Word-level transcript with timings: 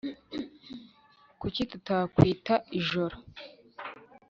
Kuki 1.39 1.61
tutakwita 1.71 2.55
ijoro 2.79 3.15